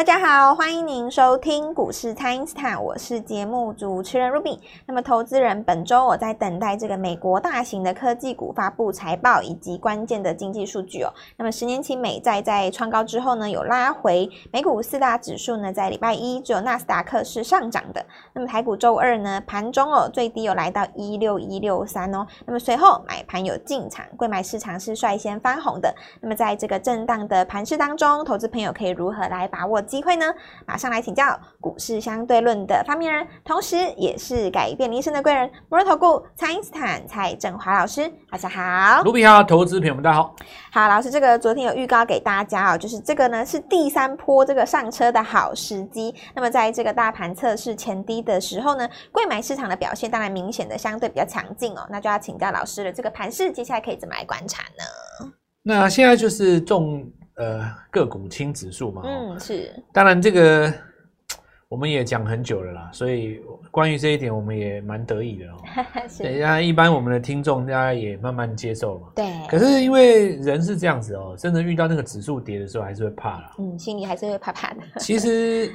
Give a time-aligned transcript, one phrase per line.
[0.00, 4.58] 大家好，欢迎您收听股市蔡因斯坦，我是节目主持人 Ruby。
[4.86, 11.12] 那么，投资人本周我在等待这个美国大型的科技股发布财报以及关键的经济数据哦。
[11.36, 14.26] 那么，十年期美债在创高之后呢，有拉回。
[14.50, 18.02] 美股四大指数呢，在礼拜一只有纳斯达克是上涨的。
[18.32, 22.26] 那么，台股周二呢，盘中哦最低有来到一六一六三哦。
[22.46, 25.94] 那么随后买盘有进场，柜买市场是率先翻红的。
[26.22, 30.32] 那么，在这个震荡的盘势当中，投资朋友可以如何来把握机会呢？
[30.64, 38.08] 马上来请教股市相对论的发明人，同时也是改变人生的贵人——摩尔投顾蔡因斯坦蔡振华老师。
[38.30, 40.36] 大家好，卢比好，投资朋友们大家好。
[40.72, 46.14] 好，老师，这个昨天有预告给大家哦，就是这个呢是第三波这个上车的好时机。
[46.36, 51.84] 那么在这个大盘测试前低的时候呢，柜买市场的表现当然明显的相对比较强劲哦。
[51.90, 55.32] 那就要请教老师了，这个盘势接下来可以怎么来观察呢？
[55.64, 57.10] 那现在就是重。
[57.36, 59.72] 呃，个股轻指数嘛，嗯，是。
[59.92, 60.72] 当然，这个
[61.70, 65.56] 我们也讲很久了啦，所以关于这一点，我们也蛮得意的哦。
[66.08, 66.22] 是。
[66.24, 69.08] 等一下，一般我们的听众大家也慢慢接受嘛。
[69.14, 69.24] 对。
[69.48, 73.54] 可是因为人是这样子哦，真的遇到那个指数跌的时候，还是会怕啦。
[73.58, 74.80] 嗯，心里还是会怕怕的。
[74.98, 75.70] 其实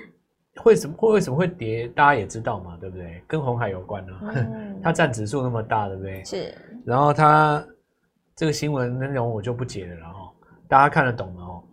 [0.66, 3.24] 为什么会为什么会跌，大家也知道嘛，对不对？
[3.26, 4.20] 跟红海有关啊。
[4.36, 4.80] 嗯。
[4.84, 6.24] 它占指数那么大，对不对？
[6.26, 6.54] 是。
[6.86, 7.66] 然后它
[8.36, 10.35] 这个新闻内容我就不解了，然后。
[10.68, 11.64] 大家看得懂了哦。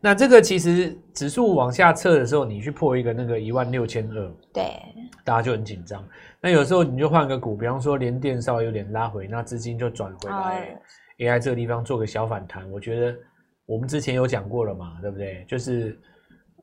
[0.00, 4.80] 那这个其实指数往下测的时候，你去破一个那个一万六千二，对，
[5.24, 6.06] 大家就很紧张。
[6.40, 10.78] 那有时候你就换个股，比方说联电稍微有点拉回，那资金就转回来
[11.18, 12.70] AI 这个地方做个小反弹。
[12.70, 13.16] 我觉得
[13.64, 15.44] 我们之前有讲过了嘛，对不对？
[15.48, 15.98] 就是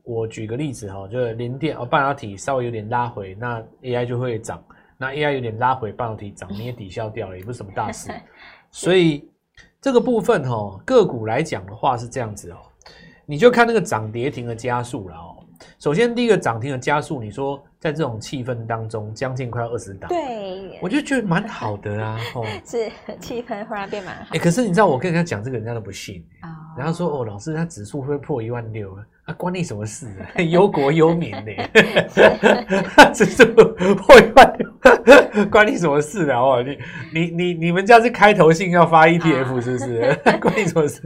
[0.03, 4.63] 我举个例子哈，就是联电哦，半导体稍微有点拉回，那 AI 就会涨。
[4.97, 8.09] 那 AI 有点拉回，半导体涨，你也抵消掉了，也不是什么大事。
[8.71, 9.27] 所以。
[9.83, 12.57] 这个部分哦，个股来讲的话是这样子哦，
[13.25, 15.35] 你就看那个涨跌停的加速了哦。
[15.77, 22.17] 首先第一个涨停的加速，你说在这种气氛当中，将近快要二十档，对，我就觉得蛮好的啊。
[22.33, 22.89] 哦，是
[23.19, 24.33] 气氛忽然变蛮好。
[24.33, 26.49] 哎，可是你知道我跟人家讲这个，人家都不信啊。
[26.77, 29.03] 然后说哦，老师他指数会破一万六啊。
[29.25, 30.41] 啊，关你什么事啊？
[30.44, 31.51] 忧国忧民呢？
[33.13, 36.39] 指数破一万，关你什么事啊？
[36.39, 36.78] 哦，你
[37.13, 40.19] 你你你们家是开头性要发 ETF 是不是？
[40.41, 41.01] 关你什么事？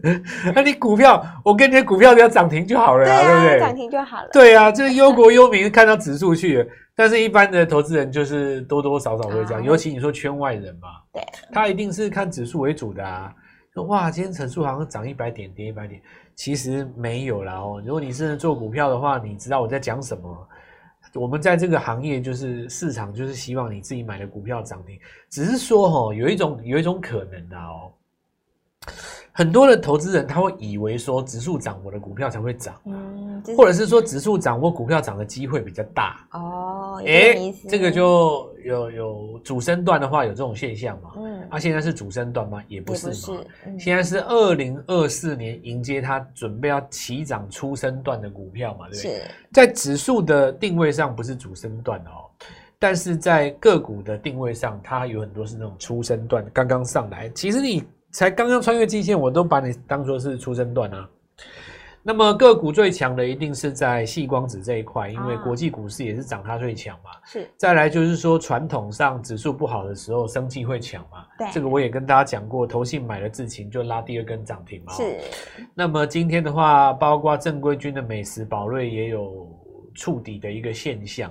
[0.55, 3.59] 那你股票，我跟你的股票只要涨停就好了啊，对不对？
[3.59, 4.29] 涨停就好了。
[4.34, 11.22] 对啊，这个忧国忧民看到指数去了，但是一般的投资人就是多多少少会这样，尤其你说圈外人嘛，对，
[11.53, 13.31] 他一定是看指数为主的啊。
[13.75, 16.01] 说哇，今天指数好像涨一百点，跌一百点。
[16.37, 20.47] 其实没有啦哦，如果你是做股票的话，你知道我在讲什么。
[21.13, 24.99] 我们在这个行业就是市场，就是希望你自己买的股票涨停。
[25.29, 27.91] 只是说哈，有一种有一种可能的哦。
[29.31, 37.01] 很多的投资人他会以为说指数涨，我的股票才会涨，嗯，或者是说指数涨，我股票涨的机会比较大哦。
[37.05, 41.13] 哎，这个就有有主升段的话有这种现象嘛？
[41.17, 42.63] 嗯，啊，现在是主升段吗？
[42.67, 43.13] 也不是嘛。
[43.13, 43.31] 是
[43.66, 48.88] 嗯、现在是二零二四年迎接它准备要起涨出升段的股票嘛？
[48.89, 49.22] 对不对？
[49.51, 52.29] 在指数的定位上不是主升段哦，
[52.78, 57.28] 但是在个股的定位上，它有很多是那种出升段刚刚上来。
[57.29, 57.84] 其实你。
[58.09, 61.07] 才刚刚穿越季线，我都把你当做是出升段啊。
[62.07, 67.12] 那么个股最强的一定是在细光子这一块，因为国际股市也是涨它最强嘛。
[67.25, 67.45] 是。
[67.57, 71.25] 再来就是说，传统上指数不好的时候，生技会强嘛。
[71.38, 71.46] 对。
[71.51, 74.94] 这个我也跟大家讲过，投信买了智勤就拉第二根涨停嘛。
[74.94, 75.17] 是。
[75.73, 79.46] 那么今天的话，包括正规军的美食宝瑞也有
[79.94, 81.29] 触底的一个现象。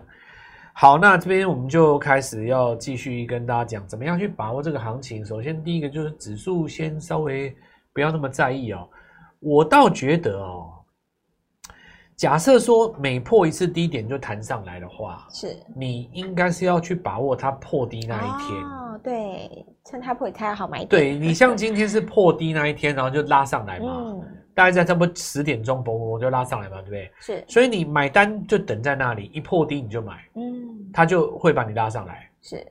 [0.74, 5.24] 好，那这边我们就开始要继续跟大家讲，怎么样去把握这个行情。
[5.24, 7.56] 首先，第一个就是指数先稍微
[7.94, 8.86] 不要那么在意哦。
[9.46, 10.72] 我倒觉得哦，
[12.16, 18.60] 假设说每破一次低点就弹上来的话，是你应该是要去把握它破低那一天。
[18.64, 20.88] 哦，对，趁它破才好买点。
[20.88, 24.02] 对， 你像今天是破低那一天，然后就拉上来嘛。
[24.04, 24.22] 嗯
[24.56, 27.12] 大概在差不多十点钟，嘣嘣就拉上来嘛，对不对？
[27.20, 32.26] 是，所以你买单就等在那里，一破低你就买，嗯，他就会把你拉上来。
[32.40, 32.66] 是，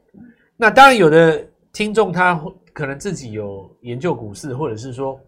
[0.58, 5.20] 那当然有的听众他可能自己有研究股市，或者是说，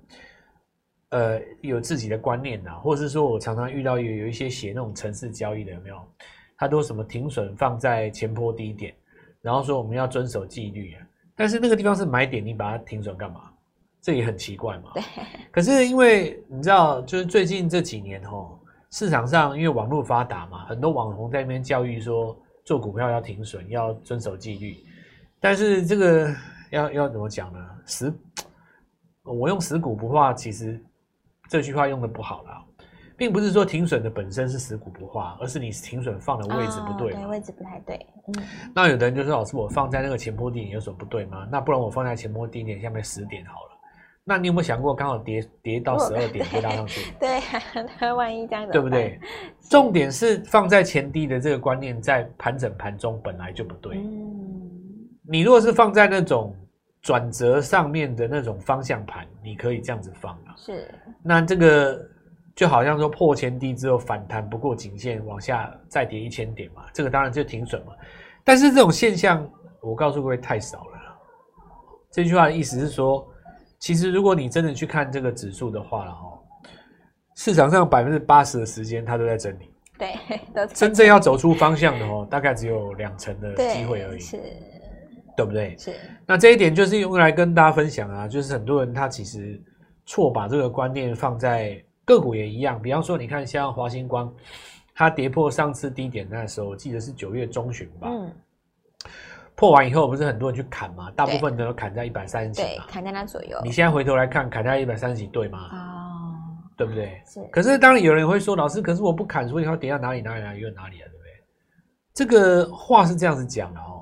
[1.09, 5.97] 呃，有自己的观念呐，或者是说我常常遇到有有一些写那种城市交易的，有没有？
[6.57, 8.93] 他都什么停损放在前坡低点，
[9.41, 13.51] 然后说我们要遵守纪律啊，但是那个地方是买点，你把它停损干嘛？
[14.01, 14.91] 这也很奇怪嘛。
[14.93, 15.03] 对。
[15.51, 18.59] 可是因为你知道，就是最近这几年吼，
[18.91, 24.75] 市场上因为网络发达嘛，很多网红在那边教育说，做股票要停损，要遵守纪律。
[25.39, 26.35] 但是这个
[26.71, 27.59] 要要怎么讲呢？
[27.85, 28.13] 死，
[29.23, 30.83] 我用死股不化，其实
[31.49, 32.63] 这句话用的不好啦。
[33.17, 38.05] 并不是说停损的本身是死股不化，而是你停损放的位置不对，哦，对，位置不太对。
[38.27, 38.43] 嗯，
[38.75, 41.47] 那有的人就说老师，我放在那个前波低点有什么不对吗？
[41.51, 43.71] 那不然我放在前波低点下面十点好了。
[44.23, 47.11] 那你有没有想过，刚好跌跌到十二点就拉上去？
[47.19, 47.41] 对，
[47.99, 49.19] 那万一这样子，对不对？
[49.67, 53.97] 重点是放在前低的这个观念，在盘整盘中本来就不对。
[53.97, 54.69] 嗯，
[55.27, 56.55] 你如果是放在那种
[57.07, 60.53] 转折上面的那种方向盘，你可以这样子放啊。
[60.57, 60.93] 是，
[61.23, 61.97] 那这个。
[62.57, 67.93] 就好像说破前低之后反弹不过颈线，往下再跌一千点嘛，这个当然就停损嘛。
[68.43, 69.47] 但是这种现象，
[69.79, 70.97] 我告诉各位太少了。
[72.11, 73.23] 这句话的意思是说，
[73.77, 76.39] 其实如果你真的去看这个指数的话了哈，
[77.35, 79.71] 市场上百分之八十的时间它都在整理。
[79.99, 80.15] 对，
[80.73, 84.19] 真正要走出方向的哦，大概只有两成的机会而已。
[84.19, 84.41] 是，
[85.37, 85.77] 对不对？
[85.77, 85.93] 是。
[86.25, 89.57] 那这一点就是用来跟大家分享啊，就是很多人他其实
[90.05, 91.81] 错把这个观念放在。
[92.07, 94.33] 个股也一样，比方说，你看像华星光，
[94.95, 98.07] 它跌破上次低点那时候，我记得是九月中旬吧。
[98.09, 98.31] 嗯。
[99.55, 101.11] 破完以后，不是很多人去砍嘛？
[101.17, 102.61] 大部分都砍在一百三十几。
[102.61, 103.59] 对，砍在那左右。
[103.61, 105.67] 你现在回头来看，砍在一百三十几，对吗？
[105.69, 106.39] 哦。
[106.77, 107.21] 对不对？
[107.25, 107.43] 是。
[107.51, 111.05] 可是当然有人会说，老师，可是我不砍，所以它跌到哪里哪里哪里又哪里啊？
[111.11, 111.43] 对不对？
[112.13, 113.96] 这个话是这样子讲的哦。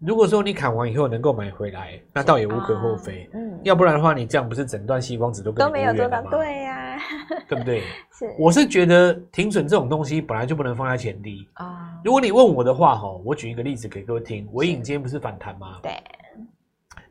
[0.00, 3.28] 如果说你砍完以后能够买回来，那倒也无可厚非。
[3.32, 5.64] 嗯，要不然的话，你这样不是整段矽光子都跟？
[5.66, 6.98] 都没有做到，对呀，
[7.48, 7.80] 对不对？
[8.12, 11.92] 是，我是觉得停损这种东西本来就不能放在前低啊。
[12.04, 14.46] 如果你问我的话，哈，我举一个例子给各位听。
[14.52, 15.78] 尾影今天不是反弹吗？
[15.82, 15.92] 对。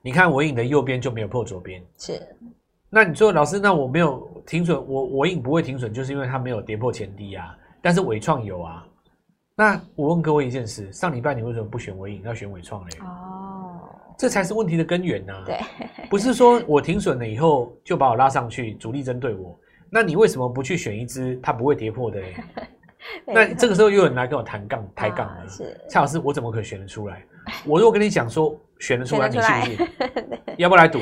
[0.01, 2.21] 你看尾影的右边就没有破左边，是。
[2.89, 7.57] 那你说老师，那我没有停损，我尾影不会停损，就是因为它没有跌破前低啊。
[7.81, 8.85] 但是纬创有啊。
[9.55, 12.97] 那我问各位一件事：上礼拜你为什么不选伟影，要选伟创嘞？
[13.01, 13.81] 哦，
[14.17, 15.43] 这才是问题的根源呐。
[15.45, 15.59] 对，
[16.09, 19.57] 不是说我停损了以后就把我拉上去，主力针对我。
[19.91, 22.35] 那你为什么不去选一只它不会跌破的嘞？
[23.27, 25.47] 那这个时候又有人来跟我谈杠、抬杠了。
[25.47, 27.23] 是蔡老师，我怎么可以选得出来？
[27.63, 29.87] 我如果跟你讲说选得出来，你信不信？
[30.57, 30.99] 要不要来赌？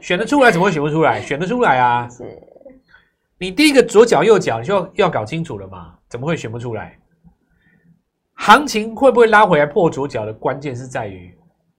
[0.00, 1.20] 选得出来怎么会选不出来？
[1.20, 2.08] 选得出来啊！
[2.08, 2.22] 是，
[3.38, 5.94] 你第一个左脚右脚你就要搞清楚了嘛？
[6.08, 6.96] 怎么会选不出来？
[8.44, 11.32] 行情会不会拉回来破左脚的关键是在于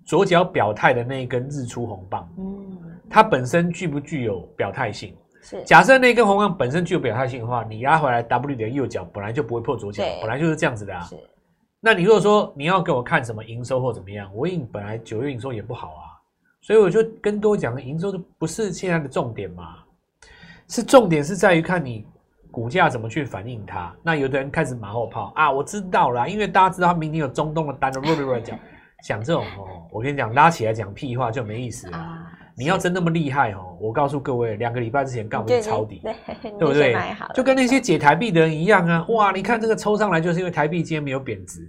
[0.05, 2.77] 左脚表态的那一根日出红棒，嗯，
[3.09, 5.13] 它本身具不具有表态性？
[5.41, 5.61] 是。
[5.65, 11.01] 假设那根红棒本身具有表态性的话，你拉回来 W 的右脚本来就不会破左脚，本来就是这样子的啊。
[11.01, 11.17] 是。
[11.81, 16.15] 那你如果说你要给我看什么营收或怎么样，纬颖本来九月营收也不好啊，
[16.61, 19.79] 所以我就跟多讲，营收都不是现在的重点嘛，
[20.69, 22.07] 是重点是在于看你。
[22.53, 23.91] 股价怎么去反映它？
[24.03, 28.59] 那有的人开始马后炮啊，我知道啦，因为大家知道他明天有中东的单的，乱乱讲，
[29.03, 31.97] 讲这种哦，我跟你讲，拉起来讲屁话就没意思了。
[31.97, 36.15] 啊、你要真那么厉害哦，我告诉各位，两个礼拜之前干不是抄底，对，
[36.59, 36.95] 对不对？
[37.33, 39.03] 就跟那些解台币的人一样啊！
[39.09, 41.59] 哇，你看这个抽上来，就是因为台币今天没有贬值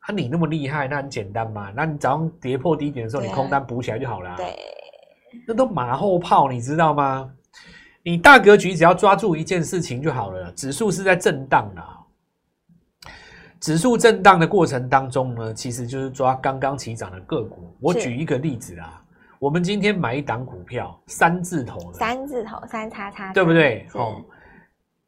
[0.00, 0.12] 啊！
[0.12, 4.34] 你那么厉害，那很简单嘛，那你早上跌破低点的时候，你空单补起来就好了。
[4.36, 4.54] 对，
[5.48, 7.32] 那都马后炮，你知道吗？
[8.06, 10.52] 你大格局只要抓住一件事情就好了。
[10.52, 11.82] 指数是在震荡的，
[13.58, 17.74] 指数震荡的过程当中呢，其实就是抓刚刚起涨的个股。
[17.80, 19.02] 我举一个例子啊，
[19.40, 23.84] 我们今天买一档股票，三字头的，三字头，三叉叉，对不对？
[23.94, 24.22] 哦，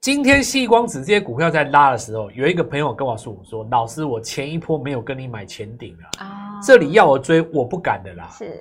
[0.00, 8.60] 今天细光子这些股票在拉的时候，有一个朋友跟我说：“我说老师，我前一波没有跟你买前顶了啊，这里要我追，我不敢的啦。”是，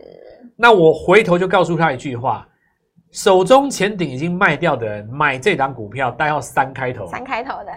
[0.55, 2.47] 那我回头就告诉他一句话。
[3.11, 7.71] 手中前顶已经卖掉的人，买这档股票，代号三开头，三开头的，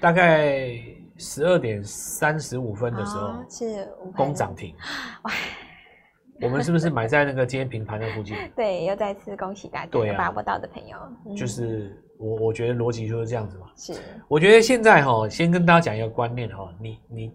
[0.00, 0.70] 大概
[1.16, 4.74] 十二点三十五分的时候，哦、是攻涨停。
[5.22, 5.32] 哇！
[6.40, 8.36] 我们是不是买在那个今天平盘的附近？
[8.56, 13.66] 对，又再次恭喜大家，对啊，把握到的朋友，嗯、就是我，我觉得逻辑就是这样子嘛。
[13.76, 13.94] 是，
[14.26, 17.32] 我觉得现在哈，先跟大家讲一个观念哈，你你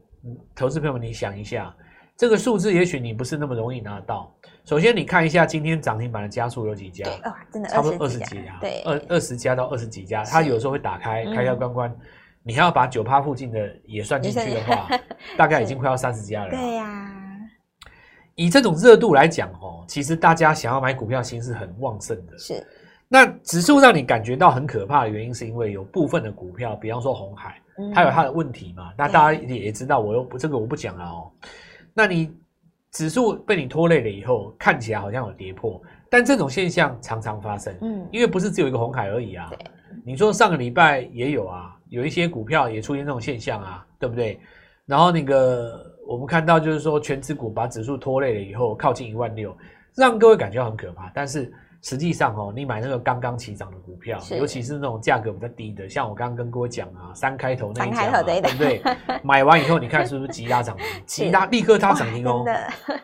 [0.53, 1.73] 投资朋友们，你想一下，
[2.17, 4.29] 这个数字也许你不是那么容易拿到。
[4.67, 7.05] 首先，你看一下今天涨停板的家数有几家？
[7.05, 8.57] 对，哇，真的差不多二十几家。
[8.59, 11.97] 对，二二十家到二十几家，它有时候会打开开开关关。
[12.43, 14.89] 你还要把九趴附近的也算进去的话，
[15.37, 16.49] 大概已经快要三十家了。
[16.49, 17.13] 对呀。
[18.35, 22.37] 以这种热度来讲，哦，其实大家想要买股票心是很旺盛的。
[22.37, 22.61] 是。
[23.07, 27.57] 那指数让你感觉到很可怕的原因，是因为有部分的股票，比方说红海，
[27.95, 28.91] 它有它的问题嘛。
[28.97, 31.31] 那大家也知道，我又不这个我不讲了哦。
[31.93, 32.35] 那你。
[32.97, 37.71] 指数被你拖累了以后，看起来好像有跌破，但这种现象常常发生。
[37.81, 39.51] 嗯，因为不是只有一个红海而已啊。
[40.03, 44.39] 你说上个礼拜也有啊，有一些股票也出现这种现象啊，对不对？
[44.87, 49.55] 然后那个我们看到就是说，全指股把指数拖累了以后，靠近一万六，
[49.93, 51.11] 让各位感觉很可怕。
[51.13, 58.81] 但是实际上哦，你买那个刚刚起涨的股票，尤其是那种价格比较低的，像我刚刚跟各位讲啊，三开头那一家，对不对？
[59.23, 60.85] 买完以后，你看是不是急拉涨停？
[61.05, 62.45] 急拉立刻它涨停哦！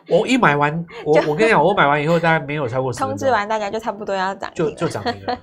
[0.07, 5.37] 我一买完，我我跟你讲，我买完以后大概没有超过十通知完大家就差不多要涨，就就涨停了。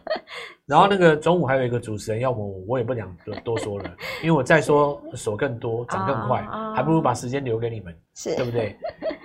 [0.67, 3.91] 然后那个中午还有一个主持人要我，我也不想多多说了，
[4.23, 8.77] 因为我再说手更多涨更快，还不如把时间留给你们，是对不对？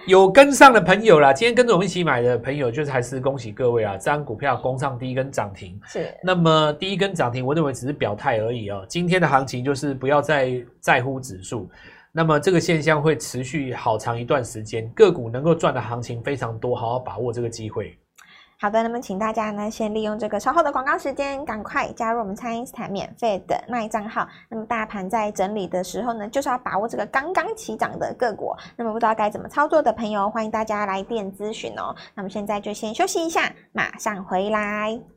[0.07, 3.97] 有跟上的朋友啦，今天跟着我们一起买的朋友，就是还是恭喜各位啊！
[3.97, 6.13] 这张股票攻上第一根涨停，是。
[6.23, 8.85] 那么第一根涨停，我认为只是表态而已哦。
[8.87, 11.67] 今天的行情就是不要再在乎指数，
[12.11, 17.97] 那么这个现象会持续好长一段时间，个股能够赚的行情非常多，好好把握这个机会。
[18.57, 24.27] 好的，那么请大家呢，先利用这个稍后的广告时间，赶快加入我们蔡因斯坦免费的那一账号。
[24.49, 28.55] 那么大盘在整理的时候呢，就是要把握这个刚刚起涨的个股。
[28.77, 31.93] 那么不知道该怎么操作的朋友，欢迎大家来电咨询哦。
[32.15, 35.14] 那么现在就先休息一下，马上回来。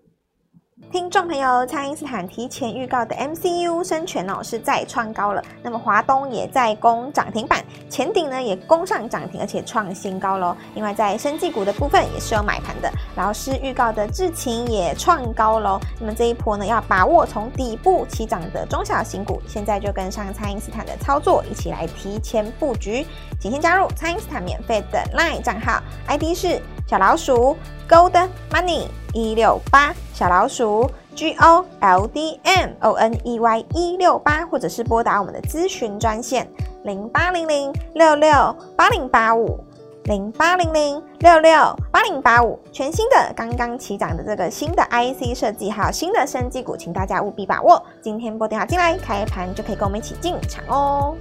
[0.90, 5.42] 听众朋友，蔡因斯坦提前预告的 MCU 生权哦，是再创高了。
[5.62, 10.56] 那么华东也在攻涨停板，前顶呢也攻上涨停，而且创新高喽。
[10.74, 15.78] 另外在生技股的部分也是有买盘的，老师预告的智勤也创高喽。
[16.00, 23.06] 那么这一波呢，要把握从底部起涨的中小型股，现在就跟上蔡因斯坦的操作，一起来提前布局。
[23.38, 27.54] 请先加入蔡因斯坦免费的 LINE 账号，ID 是小老鼠
[27.86, 29.92] Gold Money 一六八。
[30.14, 36.50] 小老鼠 G O L D M O N E Y 一六八，或者是拨打我们的咨询专线
[36.84, 39.62] 零八零零六六八零八五
[40.04, 41.52] 零八零零六六
[41.92, 42.58] 八零八五。
[42.72, 47.80] 全新的刚刚起涨的这个新的 IC 设计，还有新的生技股，请大家务必把握。
[48.00, 51.14] 今天拨电话进来，开盘就可以跟我们一起进场哦。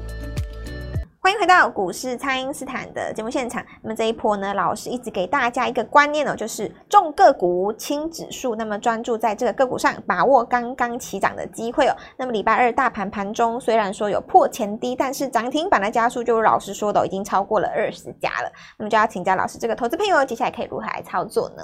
[1.19, 3.61] 欢迎回到股市，蔡因斯坦的节目现场。
[3.81, 8.55] 那么这一波呢，老师一直给大家一个观念哦，就是重个股轻指数。
[8.55, 11.95] 那么专注在这个个股上，把握刚刚起涨的机会哦。
[12.17, 18.51] 那么礼拜二大盘盘中虽然说有破前低，但是涨停板的家数，就如老师说的，已经超过了二十家了。
[18.77, 21.63] 那么就要请教老师，这个投资朋友接下来可以如何来操作呢？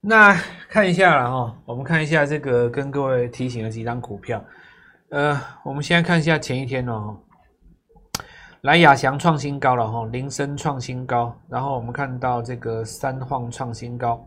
[0.00, 0.34] 那
[0.68, 4.42] 看一下了哈，我们看一下这个跟各位提醒的几张股票。
[5.10, 7.16] 呃，我们先看一下前一天哦。
[8.62, 14.26] 来亚翔创新高了哈，林森创新高，然后我们看到这个三晃创新高，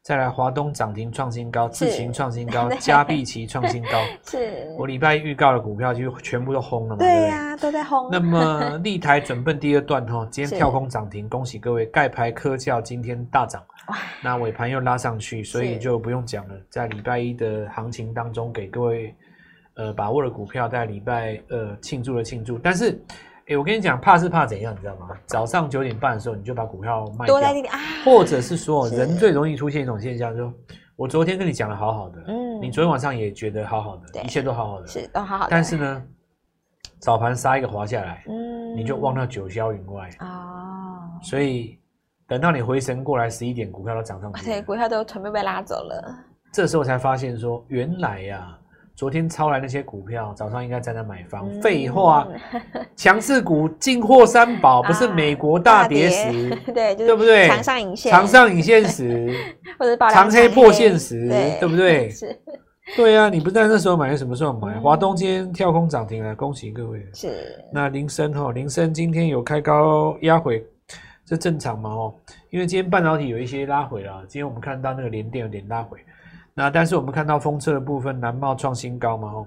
[0.00, 4.00] 再来华东涨停创新高，智勤创新高， 嘉必奇创新高，
[4.30, 6.98] 是我礼拜预告的股票就全部都轰了嘛？
[6.98, 8.08] 对呀、啊，都在轰。
[8.12, 11.84] 那么立台准备第二段哈， 今天跳空涨停，恭喜各位！
[11.86, 13.60] 盖牌科教今天大涨，
[14.22, 16.54] 那尾盘又拉上去，所以就不用讲了。
[16.70, 19.12] 在礼拜一的行情当中，给各位
[19.74, 23.04] 呃把握的股票，在礼拜二庆祝了庆祝，但是。
[23.44, 25.10] 哎、欸，我跟你讲，怕是怕怎样，你知道吗？
[25.26, 30.50] 早上九点半的时候，你就把股票卖掉，啊、或者是说，人最容易出现一种现象，就
[30.96, 36.02] 我昨天跟你讲的好好的，嗯，你昨天晚上也觉得好好的，一切都好好的，是都好好的，但是呢，
[36.98, 41.78] 早盘杀一个滑下来，嗯，你就忘到九霄云外哦，所以
[42.26, 46.16] 等到你回神过来，十一点股票都涨上去，对，股票都全部被拉走了，
[46.50, 48.58] 这时候才发现说，原来呀、啊。
[48.96, 51.50] 昨天抄来那些股票，早上应该在那买方。
[51.60, 52.28] 废、嗯、话，
[52.94, 57.48] 强势股进货三宝，不是美国大跌时，啊、 对，对不对？
[57.48, 59.28] 长上影线，长上影线时，
[59.78, 62.08] 或者长黑破线时，对，对不对？
[62.10, 62.38] 是，
[62.96, 64.78] 对啊，你不在那时候买，什么时候买？
[64.78, 67.04] 华、嗯、东今天跳空涨停了，恭喜各位。
[67.14, 70.64] 是，那林森哈，林森今天有开高压回，
[71.26, 71.90] 这正常嘛？
[71.90, 72.14] 哦，
[72.50, 75.98] 因为今天半导体有一些拉回了，今天我们看到那个联电有点拉回。
[76.54, 79.46] 那但是我们看到风车的部分，南茂创新高嘛，吼。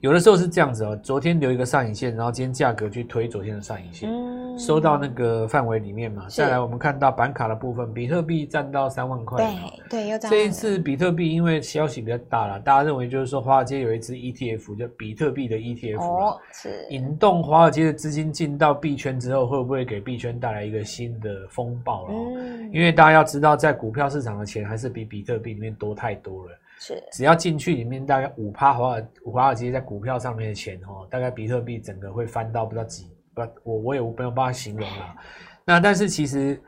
[0.00, 6.24] 有的时候是这样子哦，昨天留一个上影线，然后今天价格去推昨天的上影线，嗯、收到那个范围里面嘛。
[6.26, 9.44] 再来，我们看到板卡的部分，比特币站到三万块。
[9.90, 22.08] 对对，又这一次比特币因为消息比较大了，大家认为就是说华尔街有一只 ETF 叫比特币的 ETF 哦，是引动华尔街的资金进到币圈之后，会不会给币圈带来一个新的风暴哦？
[22.38, 26.52] 嗯、因为大家要知道，在股票市场的钱还是比比特币里面多太多了。
[26.80, 35.14] 是，只要进去里面大概五趴华尔华尔街在股票上面的钱哦，大概比特币整个会翻到不知道几，不，我我也没有办法形容了。
[35.64, 36.60] 那但是其实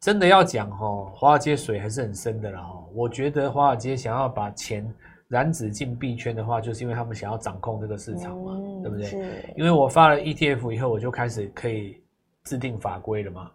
[0.00, 2.84] 真的要讲哈，华尔街水还是很深的了哈。
[2.92, 4.84] 我觉得华尔街想要把钱
[5.28, 9.06] 染指进币圈的话，就是因为他们想要掌控这个市场嘛，嗯、对不对？
[9.06, 9.16] 是
[9.56, 12.02] 因为我发了 ETF 以后，我就开始可以
[12.42, 13.48] 制定法规了嘛。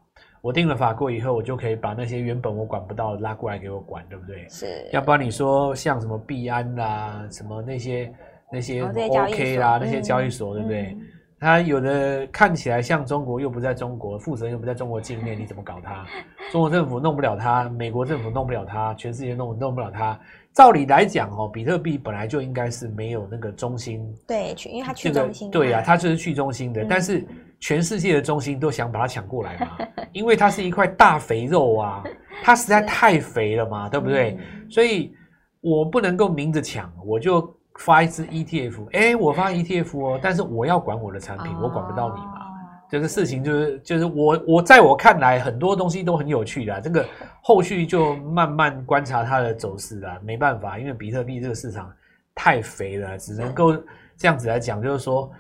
[0.46, 4.48] 我定了法规以后，我就可以把那些原本我管不到的拉过来给我管，对不对？
[4.48, 4.88] 是。
[4.92, 8.14] 要不然你说像什么币安啦，什么那些
[8.52, 10.98] 那些 OK 啦，那些交易所，嗯、对不对？
[11.40, 16.06] 他有的看起来像中国，又不在中国，负责人又不在中国境内，你怎么搞他？
[16.52, 20.20] 中国政府弄不了他，美国政府弄不了他，全世界弄弄不了他。
[20.54, 26.82] 照理来讲，哦，比特币本来就应该是没有那个中心，对，去，因为它去中心，对呀、啊，它就是去中心的。
[26.82, 27.26] 嗯、但是
[27.60, 29.78] 全世界的中心都想把它抢过来嘛，
[30.14, 32.04] 因为它是一块大肥肉啊，
[32.42, 34.38] 它实在太肥了嘛，对不对？
[34.40, 35.14] 嗯、所以
[35.60, 37.54] 我不能够明着抢，我就。
[37.80, 42.42] 发一支 ETF，哎、欸，我发 ETF 哦，但是我要管我的产品，哦、我管不到你嘛。
[42.90, 47.06] 这个事情就是就是我我在我看来很多东西都很有趣的，这个
[47.42, 50.20] 后续就慢慢观察它的走势啦。
[50.24, 51.92] 没办法，因为比特币这个市场
[52.34, 53.74] 太肥了，只能够
[54.16, 55.32] 这样子来讲，就是说，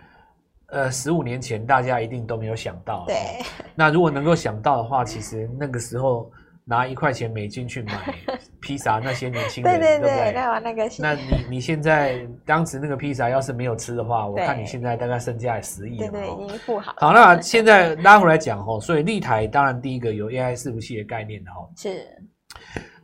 [0.68, 3.06] 呃，十五年前大家一定都没有想到。
[3.08, 3.15] 对。
[3.75, 6.30] 那如果能够想到的话，其实那个时候。
[6.67, 7.93] 拿一块钱美金去买
[8.60, 16.91] 披萨，那些年轻人，对对对，那那个，那你你现在当时那个披萨要是没有吃的话，我看你现在大概身价十亿了，对对，已经富豪。
[16.98, 22.03] 好，那现在拉回来讲哦，所以立台当然第一个有 AI 伺服器的概念的哦，是。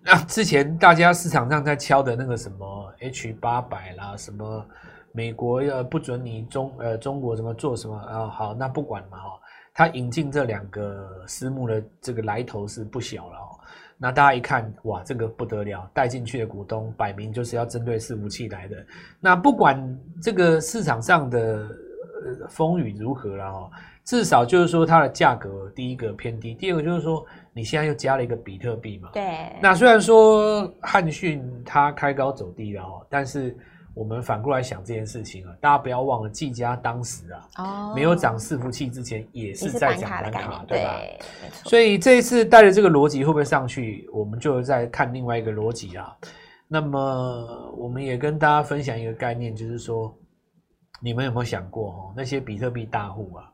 [0.04, 4.66] 那之前大家市场上在敲的那个什么 H 八百啦，什么
[5.14, 8.28] 美国要不准你中呃中国什么做什么啊？
[8.28, 9.40] 好，那不管嘛哈。
[9.74, 13.51] 他引进这两个私募的这个来头是不小了哦。
[14.02, 18.76] 那大家一看，哇，这个不得了，带进去的股东摆明就是要针对伺服器来的。
[19.20, 19.80] 那不管
[20.20, 21.70] 这个市场上的
[22.50, 23.70] 风雨如何了哈，
[24.04, 29.10] 至少就是说它的价格第一个偏低，第二个就是说你现在又加了一个比特币嘛。
[29.14, 29.56] 对。
[29.62, 33.56] 那虽然说汉讯它开高走低了哈，但是。
[33.94, 41.00] 我们反过来想这件事情啊，大家不要忘了，技嘉当时啊，哦，没有涨伺服器之前，也是在讲板卡，对吧？
[41.00, 41.20] 对，
[41.66, 46.16] 所以这一次带着这个逻辑会不会上去，我们就在看另外一个逻辑啊。
[46.68, 50.18] 那么我们也跟大家分享一个概念，就是说，
[51.02, 53.52] 你们有没有想过哦，那些比特币大户啊，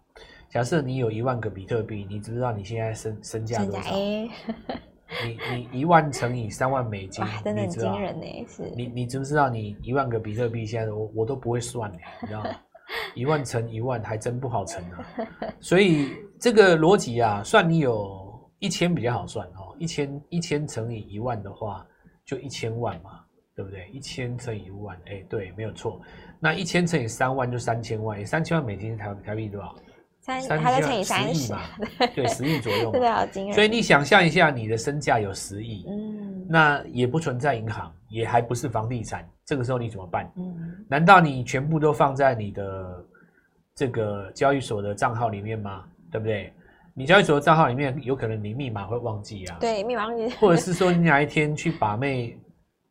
[0.49, 3.95] 假设你有一万个比特币，你知不知道你现在身身价多少？
[5.25, 5.39] 你
[5.71, 8.45] 你一万乘以三万美金，真的很惊人呢！
[8.47, 9.49] 是，你你知不知道？
[9.49, 12.49] 你一万个比特币，现在我我都不会算，你知道吗？
[13.15, 15.05] 一万乘一万还真不好乘啊！
[15.59, 19.75] 所以这个逻辑啊，算你有一千比较好算哦。
[19.79, 21.85] 一千一千乘以一万的话，
[22.25, 23.21] 就一千万嘛，
[23.55, 23.87] 对不对？
[23.89, 26.01] 一千乘以一万，哎，对，没有错。
[26.39, 29.75] 那一千乘以三万就三千万，三千万美金台台币多少？
[30.27, 31.61] 三，还在乘以三十嘛？
[32.13, 32.91] 对，十亿左右。
[32.93, 33.53] 真的好惊人。
[33.53, 40.29] 所以你想象一下，你的身价有十亿，嗯，那也不存在银行，也还不是房地产，这个时候你怎么办？
[40.35, 43.05] 嗯，难道你全部都放在你的
[43.73, 45.85] 这个交易所的账号里面吗？
[46.11, 46.51] 对不对？
[46.93, 52.37] 你交易所的账号里面有可能你密码会忘记啊，对，密码忘记，或者是说你哪一天去把妹，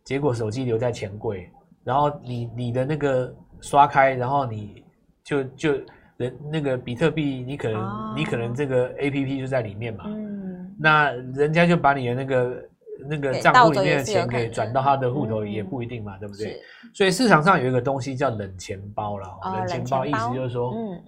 [0.04, 1.50] 结果手机留在钱柜，
[1.84, 4.82] 然后你你的那个刷开，然后你
[5.22, 5.74] 就就。
[6.16, 12.68] 人那个比特币，你可能、哦、你可能这个 A P P 就在里面嘛，嗯，那人家就把你的那个
[13.08, 16.58] 那个账户里面的钱给转到他的户头，也不一定嘛，嗯、对不对？
[16.94, 21.02] 所以市场上有一个东西叫冷钱包了，哦、冷钱包意思就是说，嗯，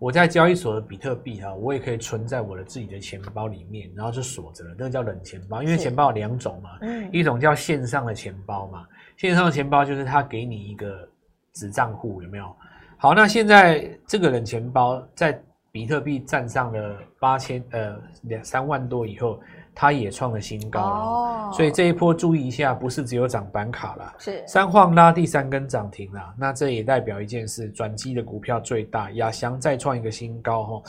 [0.00, 8.84] 我在交易所的比特币哈，我也可以存在我的自己的钱包里面，然后就锁着了，那个叫冷钱包，因为钱包有两种嘛，嗯，一种叫线上的钱包嘛，
[9.16, 11.08] 线上的钱包就是他给你一个
[11.52, 12.56] 子账户，有没有？
[12.98, 15.38] 好，那现在这个冷钱包在
[15.70, 19.38] 比特币站上了八千呃两三万多以后，
[19.74, 20.96] 它也创了新高了。
[20.96, 26.34] 哦，所以这一波注意一下，不是只有涨板卡了，是三晃拉第三根涨停了。
[26.38, 30.82] 那这也代表一件事，转机的股票最大，亚翔再创一个新高哈。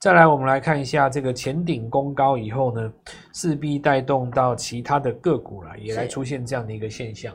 [0.00, 2.92] 再来，我们来看一下这个前顶攻高以后呢，
[3.32, 7.32] 势必带动到其他的个股了，也来出现这样的一个现象。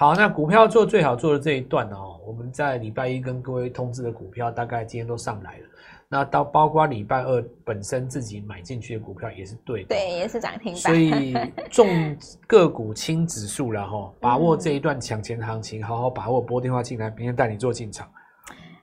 [0.00, 5.64] 好，那股票做最好做的这一段哦，我们在礼拜一跟各位通知的股票，大概今天都上来了。
[6.08, 10.80] 那到包括礼拜二本身自己买进去的股票也是对的，对，也是涨停板。
[10.80, 11.34] 所以
[11.70, 18.08] 重个股轻指数了哈，把握这一段抢钱行情，好好把握，拨电话进来，明天带你做进场。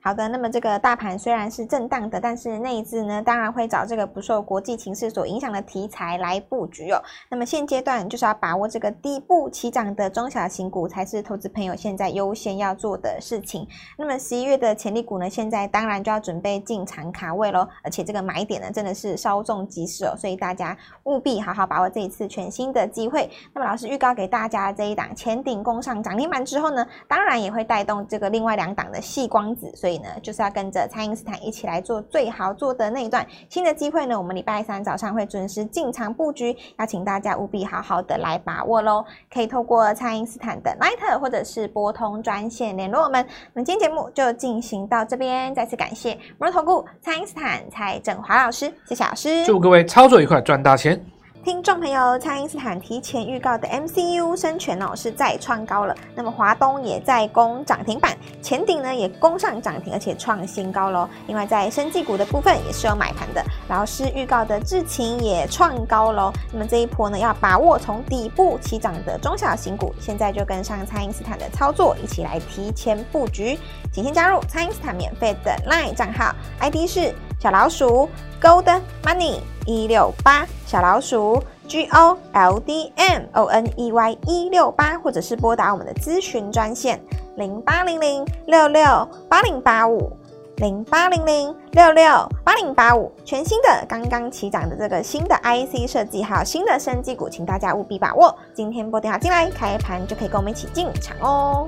[0.08, 7.04] 好的，那么这个大盘虽然是震荡的，但是内资呢，当然会找这个不受国际情势所影响的题材来布局哦。
[7.30, 13.68] 那么现阶段就是要把握这个底部起涨的中小型股，才是投资朋友现在优先要做的事情。
[13.98, 23.30] 那么十一月的潜力股呢，现在当然就要准备进场卡位喽，而且这个买点呢，真的是稍纵即逝哦，所以大家务必好好把握这一次全新的机会。
[23.54, 29.97] 那么老师预告给大家这一档前顶攻上涨停板之后呢，当然也会带动这个另外两档的细光子，所以。
[30.00, 33.26] 呢，就是要跟着蔡因斯坦一起来做最好做的那一段。
[33.50, 39.04] 新的机会呢，我们礼拜三早上会准时进场布局，邀请大家务必好好的来把握喽。
[39.34, 43.26] 可以透过蔡因斯坦的 Line 或者是拨通专线联络我们。
[43.54, 51.17] 那今天节目就进行到这边，再次感谢摩尔投顾蔡因斯坦蔡振华老师，谢谢老师，祝各位操作愉快，赚大钱。
[51.48, 61.08] 听众朋友，蔡因斯坦提前预告的 MCU 生权哦是再创高了，那么华东也在攻涨停板，前顶呢也攻上涨停，而且创新高喽。
[61.26, 66.34] 另外在生技股的部分也是有买盘的，老师预告的智勤也创高喽。
[66.52, 73.58] 那么这一波呢要把握从底部起涨的中小型股，现在就跟上蔡因斯坦的操作，一起来提前布局。
[73.94, 78.10] 请先加入蔡因斯坦免费的 LINE 账号，ID 是小老鼠
[78.42, 87.00] Gold Money 一六八小老鼠 G O L D M O N E Y 一六八，或者是拨打我们的咨询专线
[87.36, 90.10] 零八零零六六八零八五
[90.56, 92.04] 零八零零六六
[92.44, 98.34] 八零八五，全新的刚刚起涨的这个新的 IC 设计，还有新的生技股，请大家务必把握。
[98.56, 101.68] 今天拨电话进来，开盘就可以跟我们一起进场哦。